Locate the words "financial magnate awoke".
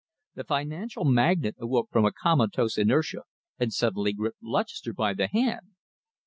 0.43-1.89